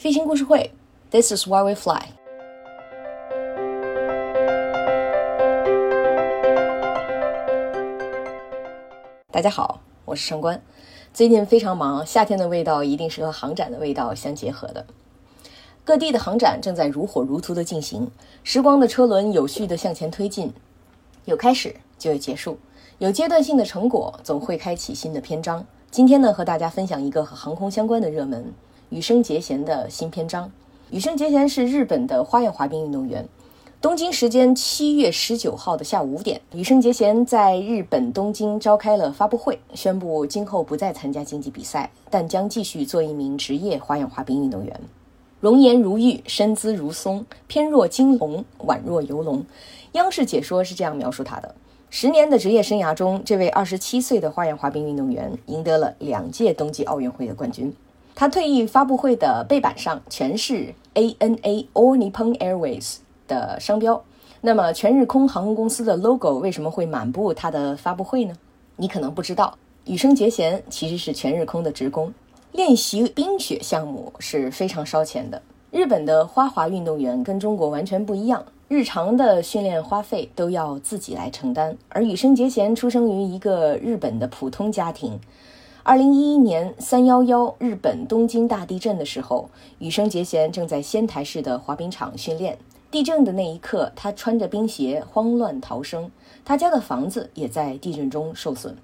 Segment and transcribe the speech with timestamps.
[0.00, 0.72] 飞行故事会
[1.10, 2.00] ，This is why we fly。
[9.30, 10.62] 大家好，我是上官。
[11.12, 14.86] 最近非常忙，夏天的味道一定是和航展的味道相结合的。
[15.84, 18.10] 各地的航展正在如火如荼的进行，
[18.42, 20.50] 时光的车轮有序的向前推进，
[21.26, 22.58] 有开始就有结束，
[22.96, 25.66] 有阶段性的成果，总会开启新的篇章。
[25.90, 28.50] 今天呢，和大家分享一个和航空相关的热门。
[28.90, 30.50] 羽生结弦的新篇章。
[30.90, 33.24] 羽生结弦是日本的花样滑冰运动员。
[33.80, 44.80] 东京时间七月十九号的下午五点，羽生结弦在日本东京召开了发布会，宣布今后不再参加竞技比赛，但将继续做一名职业花样滑冰运动员。
[45.38, 49.44] 容颜如玉，身姿如松，翩若惊龙，宛若游龙。
[49.92, 51.54] 央视解说是这样描述他的：
[51.88, 57.72] 十年的职业生涯中，这位二十七岁的花样滑冰运动员赢得了两届冬季奥运会的冠军。
[58.14, 62.96] 他退役发布会的背板上全是 ANA All Nippon Airways
[63.26, 64.02] 的商标。
[64.42, 68.34] 那么全日空航空公司的 logo 为什么会满布他的发布会呢？
[68.76, 72.12] 你可能不知道，羽生结弦其实是全日空的职工。
[72.52, 75.40] 练习冰雪项目是非常烧钱的。
[75.70, 81.76] 日本的花滑运动员跟中国完全不一样，日常的训练花费都要自己来承担。
[81.90, 85.20] 而羽生结弦出生于一个日本的普通家庭。
[85.90, 92.56] 二零一一年三幺幺日本东京大地震的时候，羽生结弦正在仙台市的滑冰场训练。
[92.92, 96.08] 地震的那一刻，他穿着冰鞋慌乱逃生，
[96.44, 98.76] 他家的房子也在地震中受损。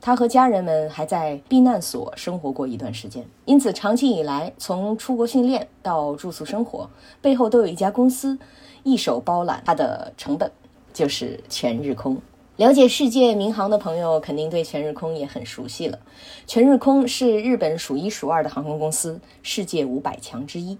[0.00, 6.88] 他和家人们还在避难所生活过一段时间，因此长期以来，从出国训练到住宿生活，
[7.20, 8.38] 背后都有一家公司
[8.84, 10.48] 一手包揽他的成本，
[10.94, 12.16] 就是全日空。
[12.56, 15.98] 了解世界民航的朋友肯定对全日空也很熟悉了。
[16.46, 20.76] 全日空是日本数一数二的航空公司，世界五百强之一。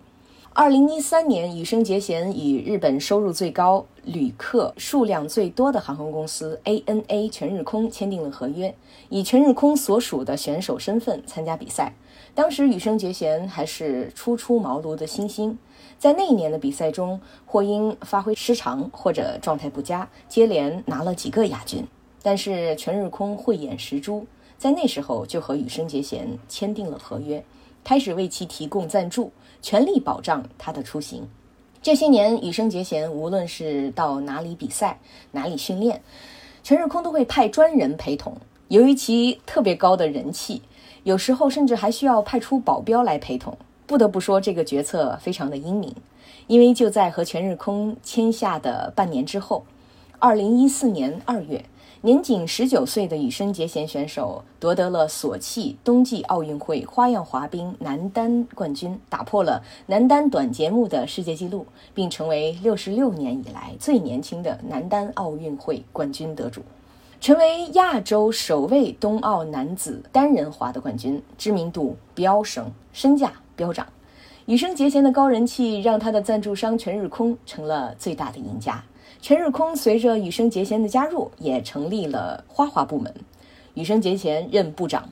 [0.55, 8.75] 二零一三年，羽生结弦与日本收入最高、旅客数量最多的航空公司 ANA 全日空签订了合约，
[9.09, 11.95] 以全日空所属的选手身份参加比赛。
[12.35, 15.57] 当时羽生结弦还是初出茅庐的新星，
[15.99, 21.83] 在那一年的比赛中，或因发挥失常或者状态不佳，接连拿了几个亚军。
[22.23, 24.27] 但是全日空慧眼识珠，
[24.59, 27.43] 在那时候就和羽生结弦签订了合约，
[27.83, 31.27] 开始为其提供赞助，全力保障他的出行。
[31.81, 34.99] 这些年，羽生结弦无论是到哪里比赛、
[35.31, 36.03] 哪里训练，
[36.63, 38.37] 全日空都会派专人陪同。
[38.69, 40.61] 由于其特别高的人气。
[41.05, 43.59] 有时候甚至还需要派出保镖来陪同。
[43.89, 45.93] 不得不说，这个决策非常的英明，
[46.47, 49.65] 因为就在和全日空签下的半年之后，
[50.21, 51.65] 二零一四年二月，
[52.05, 61.65] 年仅十九岁的羽生结弦选手夺得了索契冬季奥运会花样滑冰男单冠军，打破了男单短节目的世界纪录，
[61.95, 66.61] 并成为六十六年以来最年轻的男单奥运会冠军得主。
[67.21, 73.87] 成为亚洲首位冬奥男子单人滑的冠军，知名度飙升，身价飙涨。
[74.47, 78.83] 羽生结弦的高人气让他的赞助商全日空成了最大的赢家。
[79.23, 83.15] 全日空随着羽生结弦的加入，也成立了花滑部门，
[83.75, 85.09] 羽生结弦任部长。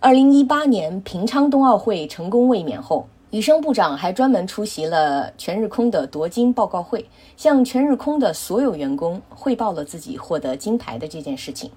[0.00, 3.06] 二零一八年平昌冬奥会成功卫冕后。
[3.30, 11.70] 羽生部长还专门出席了全日空的夺金报告会，向全日空的所有员工汇报了自己获得金牌的这件事情。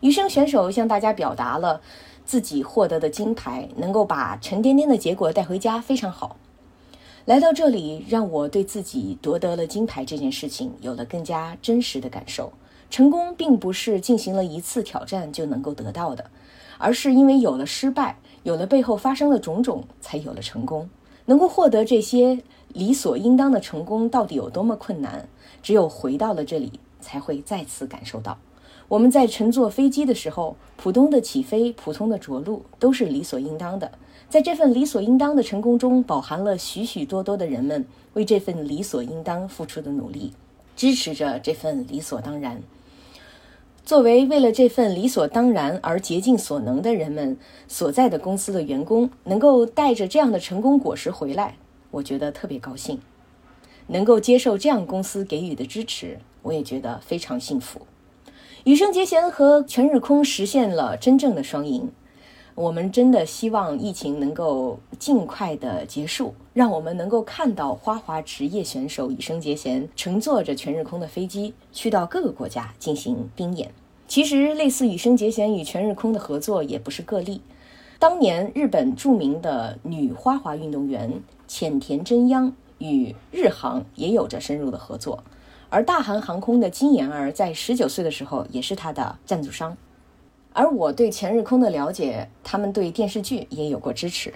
[0.00, 1.80] 羽生选手向大家表达了
[2.24, 6.36] 自己获得的金牌能够把沉甸甸的结果带回家，非常好。
[7.26, 12.52] 来到这里，让我对自己夺得了金牌这件事情有了更加真实的感受。
[12.90, 16.30] 成功并不是进行了一次挑战就能够得到的，
[16.76, 18.18] 而是因为有了失败。
[18.42, 20.90] 有了背后发生的种种，才有了成功。
[21.24, 25.26] 能够获得这些理所应当的成功，到底有多么困难？
[25.62, 28.36] 只有回到了这里，才会再次感受到。
[28.88, 33.90] 我们在乘坐飞机的时候，普通的起飞、普通的着陆，都是理所应当的。
[34.28, 37.84] 在这份理所应当的成功中，饱含了许许多多的人们
[38.14, 40.32] 为这份理所应当付出的努力，
[40.76, 42.60] 支持着这份理所当然。
[43.84, 47.36] 作为为了这份理所当然而竭尽所能的人们
[47.68, 51.56] 所在的公司的员工，能够带着这样的成功果实回来，
[51.90, 52.98] 我觉得特别高兴。
[53.86, 57.82] 能够接受这样公司给予的支持，我也觉得非常幸福。
[58.64, 61.92] 羽生结弦和全日空实现了真正的双赢。
[62.54, 73.70] 我们真的希望疫情能够尽快的结束，让我们能够看到花滑职业选手羽生结弦乘坐着全日空的飞机去到各个国家进行冰演。
[74.08, 77.42] 其实，类似羽生结弦与全日空的合作也不是个例。
[77.98, 85.22] 当年，日本著名的女花滑运动员浅田真央与日航也有着深入的合作，
[85.74, 89.76] 而大韩航空的金妍儿在十九岁的时候也是他的赞助商。
[90.52, 94.32] 而我对全日空的了解，他们对电视剧也有过支持。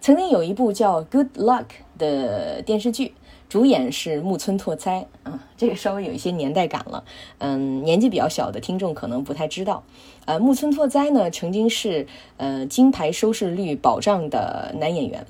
[0.00, 1.62] 曾经有一部叫《Good Luck》
[1.96, 3.14] 的电视剧，
[3.48, 7.04] 主演是木村拓哉啊，这个稍微有一些年代感了。
[7.38, 9.84] 嗯，年纪比较小的听众可能不太知道。
[10.24, 15.24] 呃，木村拓哉呢，曾经是呃金牌收视率保障的男演员。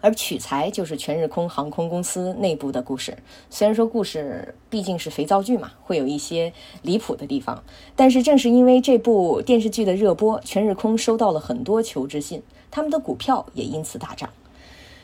[0.00, 3.16] 而取材就是全日空航空公司内部的故事。
[3.50, 6.52] 虽然说故事毕竟是肥皂剧嘛，会有一些
[6.82, 7.64] 离谱的地方，
[7.94, 14.30] 但是正是因为这部电视剧的热播，全日空收到了很多求职信，他们的股票也因此大涨。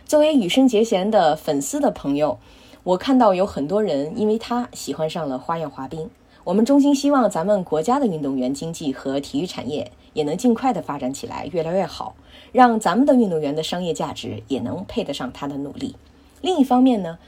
[0.05, 2.39] 作为羽生结弦的粉丝的朋友，
[2.83, 6.11] 我看到有很多人因为他喜欢上了花样滑冰。
[6.45, 12.17] 我们衷心希望咱们国家的运动员经济和体育产业也能尽快的发展起来，越来越好，
[12.51, 15.95] 让咱们的运动员的商业价值也能配得上他的努力。
[16.41, 17.19] 另一方面呢，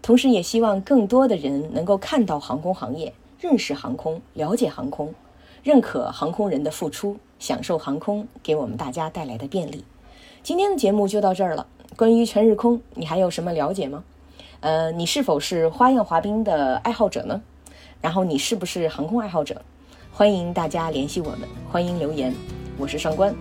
[0.00, 5.14] 同时也希望更多的人能够看到航空行业，认识航空，了解航空，
[5.62, 9.84] 认可航空人的付出，享受航空给我们大家带来的便利。
[10.42, 11.66] 今天的节目就到这儿了。
[11.94, 14.02] 关于全日空，你还有什么了解吗？
[14.60, 17.42] 呃，你是否是花样滑冰的爱好者呢？
[18.02, 19.62] 然后你是不是航空爱好者？
[20.12, 22.34] 欢迎大家联系我们，欢迎留言。
[22.76, 23.32] 我是上官，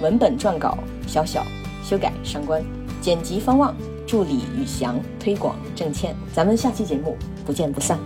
[0.00, 1.46] 文本撰稿小小
[1.84, 2.64] 修改上官，
[3.02, 3.76] 剪辑方望，
[4.06, 6.16] 助理宇翔，推广郑倩。
[6.32, 7.98] 咱们下期节目不见不散。